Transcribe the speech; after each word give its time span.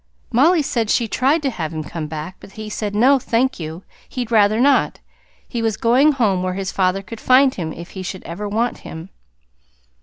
"Mollie 0.31 0.63
said 0.63 0.89
she 0.89 1.07
tried 1.07 1.43
to 1.43 1.51
have 1.51 1.71
him 1.71 1.83
come 1.83 2.07
back, 2.07 2.37
but 2.39 2.49
that 2.49 2.55
he 2.55 2.71
said, 2.71 2.95
no, 2.95 3.19
thank 3.19 3.59
you, 3.59 3.83
he'd 4.09 4.31
rather 4.31 4.59
not. 4.59 4.99
He 5.47 5.61
was 5.61 5.77
going 5.77 6.13
home 6.13 6.41
where 6.41 6.55
his 6.55 6.71
father 6.71 7.03
could 7.03 7.21
find 7.21 7.53
him 7.53 7.71
if 7.71 7.91
he 7.91 8.01
should 8.01 8.23
ever 8.23 8.49
want 8.49 8.79
him. 8.79 9.09